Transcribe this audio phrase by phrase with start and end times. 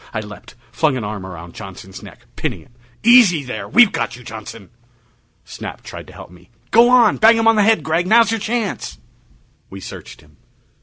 [0.15, 2.73] I leaped, flung an arm around Johnson's neck, pinning him.
[3.03, 3.67] "Easy there!
[3.67, 4.71] We've got you, Johnson!"
[5.45, 6.49] Snap tried to help me.
[6.71, 7.17] "Go on!
[7.17, 8.07] Bang him on the head, Gregg.
[8.07, 8.97] Now's your chance!"
[9.69, 10.37] We searched him.